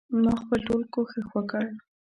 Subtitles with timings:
[0.21, 1.63] ما خپل ټول کوښښ وکړ.